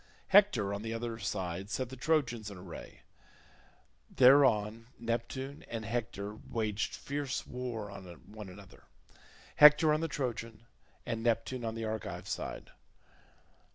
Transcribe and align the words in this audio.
Hector 0.29 0.73
on 0.73 0.81
the 0.81 0.95
other 0.95 1.19
side 1.19 1.69
set 1.69 1.89
the 1.89 1.95
Trojans 1.95 2.49
in 2.49 2.57
array. 2.57 3.01
Thereon 4.09 4.87
Neptune 4.97 5.63
and 5.69 5.85
Hector 5.85 6.33
waged 6.49 6.95
fierce 6.95 7.45
war 7.45 7.91
on 7.91 8.05
one 8.25 8.49
another—Hector 8.49 9.93
on 9.93 9.99
the 10.01 10.07
Trojan 10.07 10.65
and 11.05 11.21
Neptune 11.21 11.63
on 11.63 11.75
the 11.75 11.85
Argive 11.85 12.27
side. 12.27 12.71